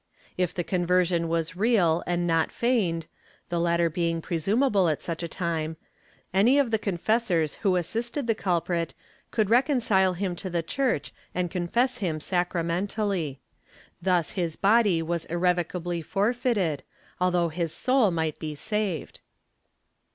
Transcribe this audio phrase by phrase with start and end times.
[0.35, 3.05] If the conversion was real and not feigned—
[3.49, 5.77] the latter being presumable at such a time—
[6.33, 8.95] any of the confessors who assisted the culprit
[9.29, 13.37] could reconcile him to the church and confess him sacramentally.^
[14.01, 16.79] Thus his body was irrevocably for feited,
[17.19, 19.19] although his soul might be saved.